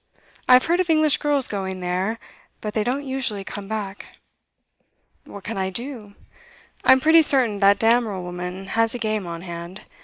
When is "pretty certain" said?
6.99-7.59